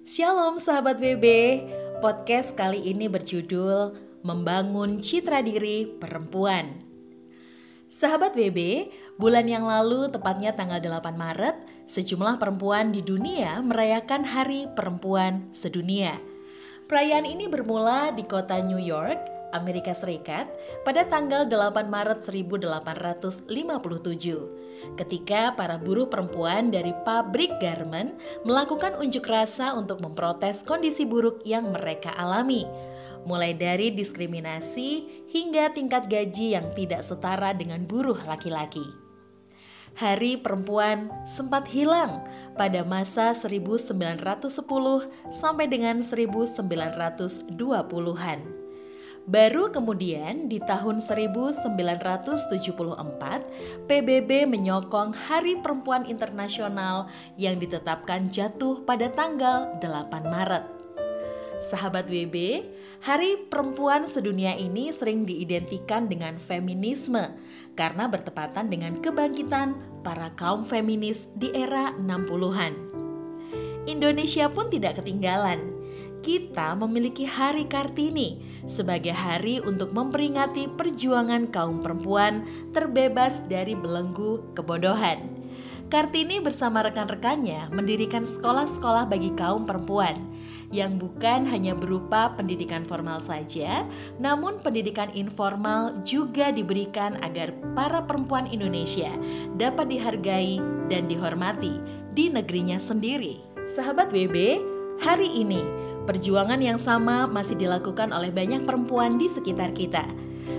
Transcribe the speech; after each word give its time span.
Shalom 0.00 0.56
sahabat 0.56 0.96
BB, 0.96 1.26
podcast 2.00 2.56
kali 2.56 2.88
ini 2.88 3.04
berjudul 3.04 3.92
Membangun 4.24 5.04
Citra 5.04 5.44
Diri 5.44 5.84
Perempuan. 5.84 6.72
Sahabat 7.84 8.32
BB, 8.32 8.88
bulan 9.20 9.44
yang 9.44 9.68
lalu 9.68 10.08
tepatnya 10.08 10.56
tanggal 10.56 10.80
8 10.80 11.20
Maret, 11.20 11.84
sejumlah 11.84 12.40
perempuan 12.40 12.96
di 12.96 13.04
dunia 13.04 13.60
merayakan 13.60 14.24
Hari 14.24 14.72
Perempuan 14.72 15.52
Sedunia. 15.52 16.16
Perayaan 16.88 17.28
ini 17.28 17.44
bermula 17.52 18.08
di 18.16 18.24
kota 18.24 18.56
New 18.64 18.80
York, 18.80 19.20
Amerika 19.52 19.92
Serikat 19.92 20.48
pada 20.80 21.04
tanggal 21.04 21.44
8 21.44 21.92
Maret 21.92 22.24
1857 22.24 23.52
ketika 24.96 25.52
para 25.56 25.78
buruh 25.80 26.06
perempuan 26.06 26.70
dari 26.72 26.92
pabrik 27.04 27.58
garment 27.58 28.14
melakukan 28.44 28.96
unjuk 29.00 29.26
rasa 29.26 29.74
untuk 29.76 30.00
memprotes 30.04 30.62
kondisi 30.66 31.08
buruk 31.08 31.42
yang 31.44 31.72
mereka 31.72 32.12
alami, 32.16 32.64
mulai 33.24 33.56
dari 33.56 33.90
diskriminasi 33.92 35.04
hingga 35.30 35.70
tingkat 35.72 36.08
gaji 36.08 36.56
yang 36.56 36.72
tidak 36.74 37.04
setara 37.04 37.52
dengan 37.56 37.84
buruh 37.86 38.18
laki-laki. 38.26 38.84
Hari 39.98 40.38
perempuan 40.38 41.10
sempat 41.26 41.66
hilang 41.66 42.22
pada 42.54 42.86
masa 42.86 43.34
1910 43.34 43.90
sampai 45.34 45.66
dengan 45.66 45.98
1920-an. 45.98 48.59
Baru 49.28 49.68
kemudian 49.68 50.48
di 50.48 50.56
tahun 50.64 51.04
1974, 51.04 51.76
PBB 53.84 54.48
menyokong 54.48 55.12
Hari 55.12 55.60
Perempuan 55.60 56.08
Internasional 56.08 57.04
yang 57.36 57.60
ditetapkan 57.60 58.32
jatuh 58.32 58.80
pada 58.88 59.12
tanggal 59.12 59.76
8 59.84 60.24
Maret. 60.24 60.64
Sahabat 61.60 62.08
WB, 62.08 62.64
Hari 63.04 63.48
Perempuan 63.52 64.08
Sedunia 64.08 64.56
ini 64.56 64.88
sering 64.88 65.28
diidentikan 65.28 66.08
dengan 66.08 66.40
feminisme 66.40 67.20
karena 67.76 68.08
bertepatan 68.08 68.72
dengan 68.72 69.04
kebangkitan 69.04 69.76
para 70.00 70.32
kaum 70.40 70.64
feminis 70.64 71.28
di 71.36 71.52
era 71.52 71.92
60-an. 72.00 72.72
Indonesia 73.84 74.48
pun 74.48 74.72
tidak 74.72 75.00
ketinggalan 75.00 75.79
kita 76.20 76.76
memiliki 76.76 77.24
Hari 77.24 77.64
Kartini 77.68 78.40
sebagai 78.68 79.16
hari 79.16 79.58
untuk 79.64 79.90
memperingati 79.96 80.68
perjuangan 80.76 81.48
kaum 81.48 81.80
perempuan 81.80 82.44
terbebas 82.76 83.44
dari 83.48 83.72
belenggu 83.72 84.52
kebodohan. 84.52 85.40
Kartini 85.90 86.38
bersama 86.38 86.86
rekan-rekannya 86.86 87.74
mendirikan 87.74 88.22
sekolah-sekolah 88.22 89.10
bagi 89.10 89.34
kaum 89.34 89.66
perempuan 89.66 90.14
yang 90.70 91.02
bukan 91.02 91.50
hanya 91.50 91.74
berupa 91.74 92.30
pendidikan 92.38 92.86
formal 92.86 93.18
saja, 93.18 93.82
namun 94.22 94.62
pendidikan 94.62 95.10
informal 95.18 95.98
juga 96.06 96.54
diberikan 96.54 97.18
agar 97.26 97.50
para 97.74 98.06
perempuan 98.06 98.46
Indonesia 98.46 99.10
dapat 99.58 99.90
dihargai 99.90 100.62
dan 100.86 101.10
dihormati 101.10 101.82
di 102.14 102.30
negerinya 102.30 102.78
sendiri. 102.78 103.42
Sahabat 103.66 104.14
WB, 104.14 104.62
hari 105.02 105.26
ini 105.26 105.89
Perjuangan 106.10 106.58
yang 106.58 106.82
sama 106.82 107.30
masih 107.30 107.54
dilakukan 107.54 108.10
oleh 108.10 108.34
banyak 108.34 108.66
perempuan 108.66 109.14
di 109.14 109.30
sekitar 109.30 109.70
kita. 109.70 110.02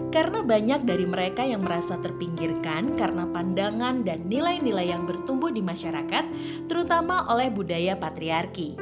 Karena 0.08 0.48
banyak 0.48 0.88
dari 0.88 1.04
mereka 1.04 1.44
yang 1.44 1.68
merasa 1.68 2.00
terpinggirkan 2.00 2.96
karena 2.96 3.28
pandangan 3.28 4.08
dan 4.08 4.32
nilai-nilai 4.32 4.96
yang 4.96 5.04
bertumbuh 5.04 5.52
di 5.52 5.60
masyarakat, 5.60 6.24
terutama 6.72 7.28
oleh 7.28 7.52
budaya 7.52 8.00
patriarki. 8.00 8.80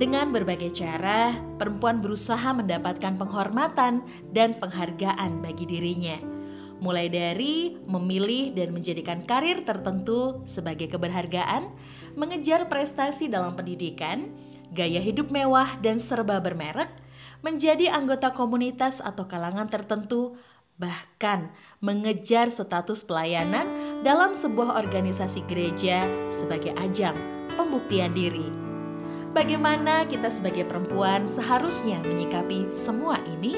Dengan 0.00 0.32
berbagai 0.32 0.72
cara, 0.72 1.36
perempuan 1.60 2.00
berusaha 2.00 2.56
mendapatkan 2.56 3.20
penghormatan 3.20 4.00
dan 4.32 4.56
penghargaan 4.56 5.44
bagi 5.44 5.68
dirinya 5.68 6.16
mulai 6.78 7.10
dari 7.10 7.74
memilih 7.90 8.54
dan 8.54 8.70
menjadikan 8.70 9.26
karir 9.26 9.66
tertentu 9.66 10.46
sebagai 10.46 10.86
keberhargaan, 10.86 11.74
mengejar 12.14 12.70
prestasi 12.70 13.26
dalam 13.26 13.58
pendidikan, 13.58 14.30
gaya 14.72 15.00
hidup 15.00 15.32
mewah 15.32 15.76
dan 15.80 16.00
serba 16.00 16.40
bermerek, 16.40 16.88
menjadi 17.40 17.94
anggota 17.94 18.34
komunitas 18.34 18.98
atau 18.98 19.30
kalangan 19.30 19.70
tertentu, 19.70 20.34
bahkan 20.78 21.50
mengejar 21.82 22.50
status 22.50 23.02
pelayanan 23.02 23.66
dalam 24.06 24.34
sebuah 24.34 24.78
organisasi 24.78 25.42
gereja 25.50 26.06
sebagai 26.30 26.74
ajang 26.78 27.18
pembuktian 27.58 28.14
diri. 28.14 28.46
Bagaimana 29.34 30.08
kita 30.08 30.32
sebagai 30.32 30.64
perempuan 30.64 31.28
seharusnya 31.28 32.00
menyikapi 32.02 32.72
semua 32.72 33.20
ini? 33.38 33.54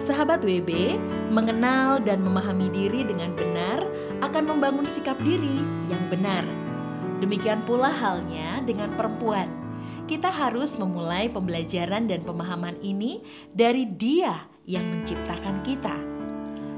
Sahabat 0.00 0.40
WB, 0.40 0.96
mengenal 1.28 2.00
dan 2.00 2.24
memahami 2.24 2.72
diri 2.72 3.04
dengan 3.04 3.36
benar 3.36 3.84
akan 4.24 4.44
membangun 4.48 4.88
sikap 4.88 5.20
diri 5.20 5.60
yang 5.92 6.04
benar. 6.08 6.44
Demikian 7.20 7.62
pula 7.68 7.92
halnya 7.92 8.64
dengan 8.64 8.90
perempuan 8.96 9.61
kita 10.10 10.28
harus 10.28 10.74
memulai 10.78 11.30
pembelajaran 11.30 12.10
dan 12.10 12.26
pemahaman 12.26 12.78
ini 12.82 13.22
dari 13.54 13.86
Dia 13.86 14.46
yang 14.66 14.86
menciptakan 14.90 15.62
kita. 15.62 15.96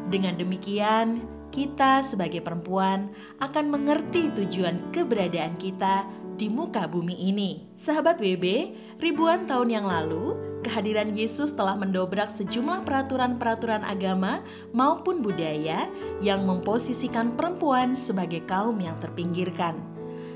Dengan 0.09 0.37
demikian, 0.37 1.25
kita 1.55 2.03
sebagai 2.03 2.43
perempuan 2.43 3.15
akan 3.39 3.71
mengerti 3.71 4.27
tujuan 4.35 4.91
keberadaan 4.91 5.55
kita 5.55 6.05
di 6.35 6.51
muka 6.51 6.91
bumi 6.91 7.31
ini. 7.31 7.63
Sahabat 7.79 8.19
WB, 8.19 8.75
ribuan 8.99 9.47
tahun 9.47 9.71
yang 9.71 9.87
lalu, 9.87 10.35
kehadiran 10.67 11.15
Yesus 11.15 11.55
telah 11.55 11.79
mendobrak 11.79 12.33
sejumlah 12.35 12.83
peraturan-peraturan 12.83 13.87
agama 13.87 14.43
maupun 14.75 15.23
budaya 15.23 15.87
yang 16.19 16.43
memposisikan 16.43 17.39
perempuan 17.39 17.95
sebagai 17.95 18.43
kaum 18.51 18.83
yang 18.83 18.99
terpinggirkan. 18.99 19.94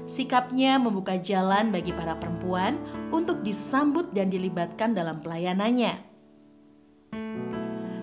Sikapnya 0.09 0.81
membuka 0.81 1.21
jalan 1.21 1.69
bagi 1.69 1.93
para 1.93 2.17
perempuan 2.17 2.81
untuk 3.13 3.45
disambut 3.45 4.09
dan 4.17 4.33
dilibatkan 4.33 4.97
dalam 4.97 5.21
pelayanannya. 5.21 6.09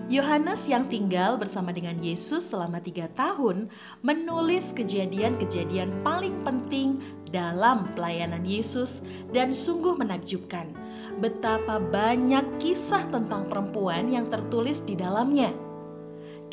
Yohanes 0.06 0.70
yang 0.70 0.86
tinggal 0.86 1.34
bersama 1.34 1.74
dengan 1.74 1.98
Yesus 1.98 2.46
selama 2.46 2.78
tiga 2.78 3.10
tahun 3.18 3.66
menulis 4.06 4.70
kejadian-kejadian 4.70 6.06
paling 6.06 6.46
penting 6.46 7.02
dalam 7.34 7.90
pelayanan 7.98 8.46
Yesus 8.46 9.02
dan 9.34 9.50
sungguh 9.50 9.98
menakjubkan 9.98 10.70
betapa 11.18 11.82
banyak 11.82 12.46
kisah 12.62 13.02
tentang 13.10 13.50
perempuan 13.50 14.06
yang 14.14 14.30
tertulis 14.30 14.78
di 14.86 14.94
dalamnya 14.94 15.65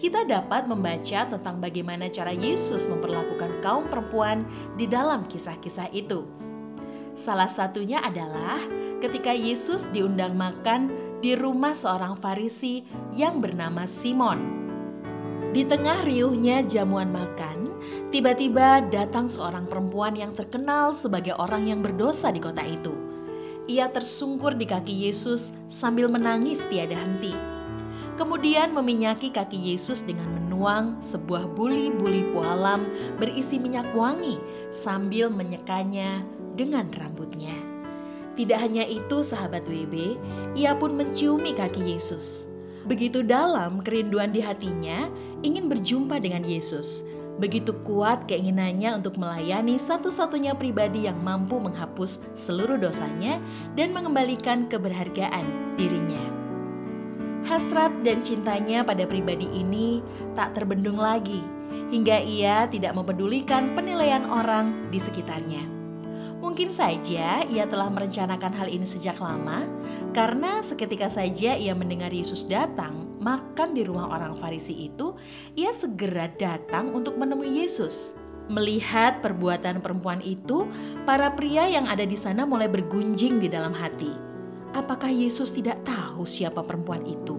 kita 0.03 0.27
dapat 0.27 0.67
membaca 0.67 1.23
tentang 1.31 1.63
bagaimana 1.63 2.11
cara 2.11 2.35
Yesus 2.35 2.91
memperlakukan 2.91 3.63
kaum 3.63 3.87
perempuan 3.87 4.43
di 4.75 4.83
dalam 4.83 5.23
kisah-kisah 5.31 5.87
itu. 5.95 6.27
Salah 7.15 7.47
satunya 7.47 8.03
adalah 8.03 8.59
ketika 8.99 9.31
Yesus 9.31 9.87
diundang 9.95 10.35
makan 10.35 10.91
di 11.23 11.39
rumah 11.39 11.71
seorang 11.71 12.19
Farisi 12.19 12.83
yang 13.15 13.39
bernama 13.39 13.87
Simon. 13.87 14.43
Di 15.55 15.63
tengah 15.63 16.03
riuhnya 16.03 16.67
jamuan 16.67 17.07
makan, 17.07 17.71
tiba-tiba 18.11 18.83
datang 18.91 19.31
seorang 19.31 19.71
perempuan 19.71 20.19
yang 20.19 20.35
terkenal 20.35 20.91
sebagai 20.91 21.39
orang 21.39 21.71
yang 21.71 21.79
berdosa 21.79 22.27
di 22.27 22.43
kota 22.43 22.67
itu. 22.67 22.91
Ia 23.71 23.87
tersungkur 23.87 24.59
di 24.59 24.67
kaki 24.67 25.07
Yesus 25.07 25.55
sambil 25.71 26.11
menangis 26.11 26.67
tiada 26.67 26.99
henti 26.99 27.53
kemudian 28.15 28.71
meminyaki 28.73 29.33
kaki 29.33 29.73
Yesus 29.73 30.05
dengan 30.05 30.29
menuang 30.39 31.01
sebuah 31.01 31.51
buli-buli 31.57 32.23
pualam 32.31 32.85
berisi 33.17 33.57
minyak 33.57 33.89
wangi 33.97 34.37
sambil 34.69 35.29
menyekanya 35.33 36.21
dengan 36.53 36.89
rambutnya. 36.93 37.53
Tidak 38.33 38.57
hanya 38.57 38.81
itu 38.85 39.21
sahabat 39.21 39.65
WB, 39.69 40.17
ia 40.57 40.73
pun 40.73 40.97
menciumi 40.97 41.53
kaki 41.53 41.93
Yesus. 41.93 42.49
Begitu 42.83 43.21
dalam 43.21 43.85
kerinduan 43.85 44.33
di 44.33 44.41
hatinya 44.41 45.05
ingin 45.45 45.69
berjumpa 45.69 46.17
dengan 46.17 46.41
Yesus. 46.41 47.05
Begitu 47.37 47.73
kuat 47.85 48.29
keinginannya 48.29 49.01
untuk 49.01 49.17
melayani 49.17 49.77
satu-satunya 49.77 50.53
pribadi 50.53 51.05
yang 51.09 51.17
mampu 51.21 51.57
menghapus 51.57 52.21
seluruh 52.37 52.77
dosanya 52.77 53.41
dan 53.73 53.93
mengembalikan 53.93 54.69
keberhargaan 54.69 55.77
dirinya. 55.77 56.32
Hasrat 57.43 57.91
dan 58.07 58.23
cintanya 58.23 58.87
pada 58.87 59.03
pribadi 59.03 59.45
ini 59.51 59.99
tak 60.31 60.55
terbendung 60.55 60.95
lagi, 60.95 61.43
hingga 61.91 62.23
ia 62.23 62.65
tidak 62.71 62.95
mempedulikan 62.95 63.75
penilaian 63.75 64.23
orang 64.31 64.87
di 64.89 64.97
sekitarnya. 64.97 65.67
Mungkin 66.39 66.75
saja 66.75 67.43
ia 67.43 67.63
telah 67.67 67.87
merencanakan 67.87 68.51
hal 68.51 68.67
ini 68.67 68.87
sejak 68.87 69.19
lama, 69.19 69.63
karena 70.11 70.59
seketika 70.59 71.07
saja 71.07 71.55
ia 71.55 71.71
mendengar 71.71 72.11
Yesus 72.11 72.47
datang 72.47 73.11
makan 73.23 73.71
di 73.71 73.87
rumah 73.87 74.11
orang 74.11 74.35
Farisi 74.39 74.91
itu, 74.91 75.15
ia 75.55 75.71
segera 75.71 76.27
datang 76.35 76.91
untuk 76.91 77.15
menemui 77.15 77.63
Yesus. 77.63 78.19
Melihat 78.51 79.23
perbuatan 79.23 79.79
perempuan 79.79 80.19
itu, 80.19 80.67
para 81.07 81.31
pria 81.31 81.63
yang 81.71 81.87
ada 81.87 82.03
di 82.03 82.19
sana 82.19 82.43
mulai 82.43 82.67
bergunjing 82.67 83.39
di 83.39 83.47
dalam 83.47 83.71
hati. 83.71 84.32
Apakah 84.73 85.13
Yesus 85.13 85.53
tidak 85.53 85.85
tahu 85.85 86.25
siapa 86.25 86.65
perempuan 86.65 87.05
itu? 87.05 87.37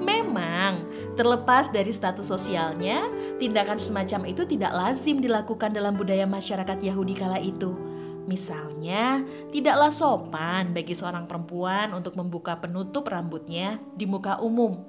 Memang, 0.00 0.88
terlepas 1.12 1.68
dari 1.68 1.92
status 1.92 2.24
sosialnya, 2.24 3.04
tindakan 3.36 3.76
semacam 3.76 4.32
itu 4.32 4.48
tidak 4.48 4.72
lazim 4.72 5.20
dilakukan 5.20 5.76
dalam 5.76 5.92
budaya 5.92 6.24
masyarakat 6.24 6.80
Yahudi 6.80 7.14
kala 7.16 7.36
itu. 7.36 7.76
Misalnya, 8.24 9.20
tidaklah 9.52 9.92
sopan 9.92 10.72
bagi 10.72 10.96
seorang 10.96 11.28
perempuan 11.28 11.92
untuk 11.92 12.16
membuka 12.16 12.56
penutup 12.56 13.04
rambutnya 13.04 13.76
di 13.92 14.08
muka 14.08 14.40
umum. 14.40 14.80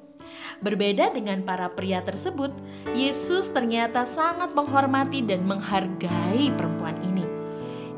Berbeda 0.64 1.12
dengan 1.12 1.44
para 1.44 1.68
pria 1.76 2.00
tersebut, 2.00 2.56
Yesus 2.96 3.52
ternyata 3.52 4.08
sangat 4.08 4.56
menghormati 4.56 5.20
dan 5.28 5.44
menghargai 5.44 6.56
perempuan 6.56 6.96
ini. 7.04 7.28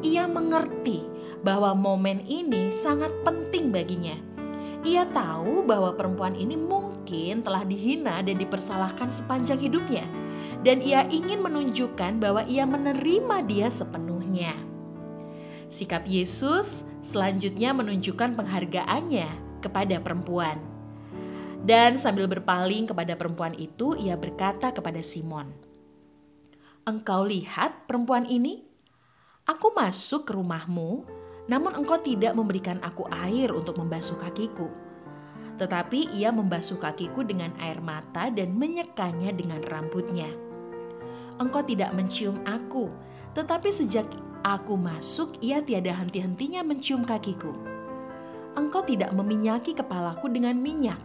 Ia 0.01 0.25
mengerti 0.25 1.16
bahwa 1.45 1.73
momen 1.77 2.25
ini 2.25 2.73
sangat 2.73 3.11
penting 3.21 3.69
baginya. 3.69 4.15
Ia 4.85 5.03
tahu 5.09 5.65
bahwa 5.65 5.93
perempuan 5.97 6.37
ini 6.37 6.55
mungkin 6.55 7.41
telah 7.43 7.65
dihina 7.65 8.21
dan 8.21 8.37
dipersalahkan 8.39 9.09
sepanjang 9.09 9.59
hidupnya, 9.59 10.05
dan 10.61 10.79
ia 10.79 11.03
ingin 11.09 11.41
menunjukkan 11.43 12.21
bahwa 12.21 12.45
ia 12.45 12.63
menerima 12.63 13.35
dia 13.43 13.67
sepenuhnya. 13.67 14.53
Sikap 15.67 16.07
Yesus 16.07 16.87
selanjutnya 17.03 17.75
menunjukkan 17.75 18.39
penghargaannya 18.39 19.59
kepada 19.59 19.99
perempuan. 19.99 20.55
Dan 21.67 21.99
sambil 21.99 22.31
berpaling 22.31 22.87
kepada 22.87 23.17
perempuan 23.19 23.51
itu, 23.57 23.91
ia 23.99 24.15
berkata 24.15 24.71
kepada 24.71 25.03
Simon, 25.03 25.51
"Engkau 26.87 27.27
lihat 27.27 27.89
perempuan 27.89 28.23
ini? 28.23 28.63
Aku 29.43 29.75
masuk 29.75 30.27
ke 30.27 30.31
rumahmu, 30.35 31.03
namun 31.47 31.75
engkau 31.75 31.99
tidak 31.99 32.35
memberikan 32.35 32.79
aku 32.83 33.07
air 33.25 33.51
untuk 33.51 33.79
membasuh 33.79 34.19
kakiku. 34.19 34.67
Tetapi 35.57 36.13
ia 36.13 36.29
membasuh 36.29 36.77
kakiku 36.77 37.25
dengan 37.25 37.49
air 37.57 37.81
mata 37.81 38.29
dan 38.29 38.53
menyekanya 38.53 39.33
dengan 39.33 39.63
rambutnya. 39.65 40.29
Engkau 41.41 41.65
tidak 41.65 41.91
mencium 41.97 42.37
aku, 42.45 42.93
tetapi 43.33 43.73
sejak 43.73 44.05
Aku 44.47 44.79
masuk, 44.79 45.35
ia 45.43 45.59
tiada 45.59 45.91
henti-hentinya 45.91 46.63
mencium 46.63 47.03
kakiku. 47.03 47.51
Engkau 48.55 48.79
tidak 48.85 49.11
meminyaki 49.11 49.75
kepalaku 49.75 50.31
dengan 50.31 50.55
minyak, 50.55 50.95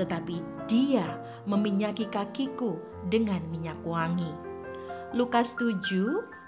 tetapi 0.00 0.40
dia 0.64 1.04
meminyaki 1.44 2.08
kakiku 2.08 2.80
dengan 3.12 3.44
minyak 3.52 3.76
wangi. 3.84 4.32
Lukas 5.12 5.52
7 5.60 5.76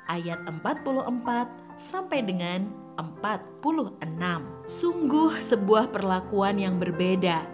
ayat 0.08 0.40
44 0.48 1.52
sampai 1.76 2.24
dengan 2.24 2.64
46. 2.98 3.62
Sungguh 4.66 5.38
sebuah 5.38 5.94
perlakuan 5.94 6.58
yang 6.58 6.82
berbeda. 6.82 7.46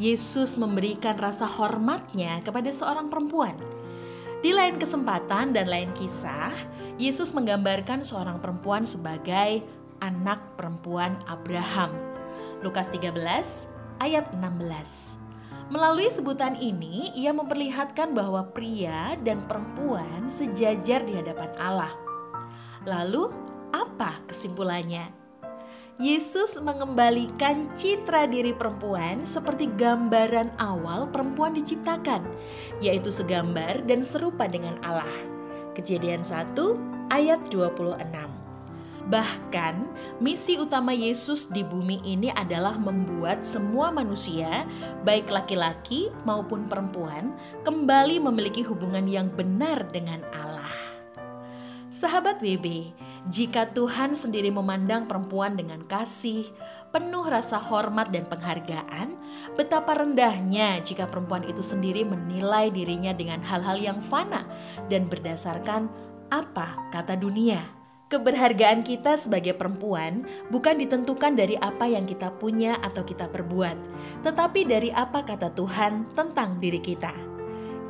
Yesus 0.00 0.56
memberikan 0.56 1.20
rasa 1.20 1.44
hormatnya 1.44 2.40
kepada 2.40 2.72
seorang 2.72 3.12
perempuan. 3.12 3.52
Di 4.40 4.56
lain 4.56 4.80
kesempatan 4.80 5.52
dan 5.52 5.68
lain 5.68 5.92
kisah, 5.92 6.48
Yesus 6.96 7.36
menggambarkan 7.36 8.00
seorang 8.00 8.40
perempuan 8.40 8.88
sebagai 8.88 9.60
anak 10.00 10.56
perempuan 10.56 11.20
Abraham. 11.28 11.92
Lukas 12.64 12.88
13 12.88 13.12
ayat 14.00 14.32
16. 14.32 15.20
Melalui 15.70 16.08
sebutan 16.08 16.56
ini, 16.56 17.12
ia 17.14 17.30
memperlihatkan 17.30 18.16
bahwa 18.16 18.48
pria 18.50 19.14
dan 19.20 19.44
perempuan 19.44 20.26
sejajar 20.26 21.04
di 21.04 21.14
hadapan 21.14 21.52
Allah. 21.60 21.92
Lalu, 22.88 23.30
apa 23.70 24.22
kesimpulannya? 24.26 25.20
Yesus 26.00 26.56
mengembalikan 26.64 27.68
citra 27.76 28.24
diri 28.24 28.56
perempuan 28.56 29.28
seperti 29.28 29.68
gambaran 29.76 30.56
awal 30.56 31.04
perempuan 31.12 31.52
diciptakan, 31.52 32.24
yaitu 32.80 33.12
segambar 33.12 33.84
dan 33.84 34.00
serupa 34.00 34.48
dengan 34.48 34.80
Allah. 34.80 35.12
Kejadian 35.76 36.24
1 36.24 36.56
ayat 37.12 37.44
26. 37.52 38.00
Bahkan 39.12 39.74
misi 40.24 40.56
utama 40.56 40.96
Yesus 40.96 41.52
di 41.52 41.66
bumi 41.66 42.00
ini 42.00 42.32
adalah 42.32 42.80
membuat 42.80 43.44
semua 43.44 43.92
manusia, 43.92 44.64
baik 45.04 45.28
laki-laki 45.28 46.08
maupun 46.24 46.64
perempuan, 46.64 47.36
kembali 47.66 48.24
memiliki 48.24 48.64
hubungan 48.64 49.04
yang 49.04 49.28
benar 49.28 49.84
dengan 49.92 50.24
Allah. 50.32 50.72
Sahabat 51.90 52.38
WB, 52.38 52.94
jika 53.28 53.68
Tuhan 53.76 54.16
sendiri 54.16 54.48
memandang 54.48 55.04
perempuan 55.04 55.52
dengan 55.52 55.84
kasih, 55.84 56.48
penuh 56.88 57.28
rasa 57.28 57.60
hormat 57.60 58.08
dan 58.08 58.24
penghargaan, 58.24 59.12
betapa 59.60 59.92
rendahnya 59.92 60.80
jika 60.80 61.04
perempuan 61.04 61.44
itu 61.44 61.60
sendiri 61.60 62.08
menilai 62.08 62.72
dirinya 62.72 63.12
dengan 63.12 63.44
hal-hal 63.44 63.76
yang 63.76 64.00
fana 64.00 64.48
dan 64.88 65.04
berdasarkan 65.12 65.92
apa 66.32 66.88
kata 66.88 67.20
dunia. 67.20 67.60
Keberhargaan 68.10 68.82
kita 68.82 69.14
sebagai 69.14 69.54
perempuan 69.54 70.26
bukan 70.50 70.82
ditentukan 70.82 71.38
dari 71.38 71.54
apa 71.60 71.86
yang 71.86 72.08
kita 72.08 72.32
punya 72.40 72.74
atau 72.82 73.06
kita 73.06 73.30
perbuat, 73.30 73.76
tetapi 74.26 74.66
dari 74.66 74.90
apa 74.90 75.22
kata 75.22 75.54
Tuhan 75.54 76.10
tentang 76.18 76.58
diri 76.58 76.82
kita. 76.82 77.14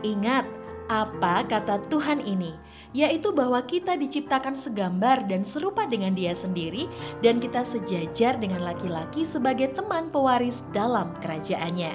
Ingat, 0.05 0.44
apa 0.91 1.47
kata 1.49 1.87
Tuhan 1.88 2.21
ini? 2.21 2.53
Yaitu 2.90 3.31
bahwa 3.31 3.62
kita 3.62 3.94
diciptakan 3.94 4.58
segambar 4.58 5.22
dan 5.31 5.46
serupa 5.46 5.87
dengan 5.87 6.14
Dia 6.14 6.34
sendiri, 6.34 6.90
dan 7.22 7.38
kita 7.38 7.62
sejajar 7.62 8.38
dengan 8.38 8.66
laki-laki 8.66 9.22
sebagai 9.22 9.70
teman 9.70 10.10
pewaris 10.10 10.66
dalam 10.75 11.14
kerajaannya. 11.22 11.94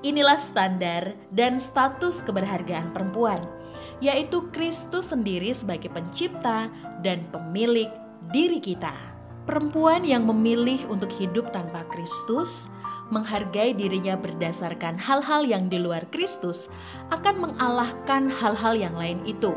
Inilah 0.00 0.40
standar 0.40 1.14
dan 1.30 1.60
status 1.60 2.24
keberhargaan 2.24 2.90
perempuan, 2.90 3.38
yaitu 4.00 4.48
Kristus 4.50 5.12
sendiri 5.12 5.52
sebagai 5.52 5.92
pencipta 5.92 6.72
dan 7.04 7.28
pemilik 7.30 7.92
diri 8.32 8.58
kita. 8.58 8.96
Perempuan 9.44 10.06
yang 10.06 10.24
memilih 10.24 10.80
untuk 10.88 11.10
hidup 11.12 11.52
tanpa 11.52 11.84
Kristus 11.92 12.72
menghargai 13.10 13.74
dirinya 13.74 14.14
berdasarkan 14.14 14.94
hal-hal 14.94 15.42
yang 15.42 15.66
di 15.66 15.82
luar 15.82 16.06
Kristus 16.14 16.70
akan 17.10 17.50
mengalahkan 17.50 18.30
hal-hal 18.30 18.78
yang 18.78 18.94
lain 18.94 19.18
itu 19.26 19.50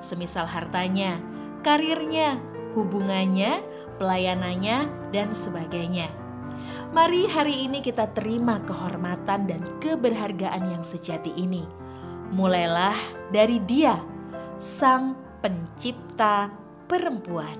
semisal 0.00 0.46
hartanya, 0.46 1.18
karirnya, 1.62 2.38
hubungannya, 2.74 3.60
pelayanannya, 3.98 5.10
dan 5.10 5.34
sebagainya. 5.34 6.10
Mari 6.94 7.28
hari 7.28 7.68
ini 7.68 7.84
kita 7.84 8.08
terima 8.16 8.64
kehormatan 8.64 9.44
dan 9.44 9.62
keberhargaan 9.82 10.72
yang 10.72 10.84
sejati 10.84 11.34
ini. 11.36 11.64
Mulailah 12.32 12.96
dari 13.28 13.60
Dia, 13.64 14.00
Sang 14.56 15.16
Pencipta 15.44 16.48
Perempuan. 16.88 17.56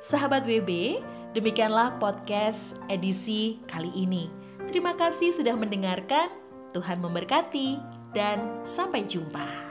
Sahabat 0.00 0.46
WB, 0.48 1.02
demikianlah 1.36 2.00
podcast 2.00 2.80
edisi 2.88 3.60
kali 3.68 3.92
ini. 3.92 4.32
Terima 4.70 4.96
kasih 4.96 5.34
sudah 5.34 5.56
mendengarkan. 5.58 6.32
Tuhan 6.76 7.00
memberkati, 7.00 7.80
dan 8.12 8.64
sampai 8.68 9.04
jumpa. 9.04 9.65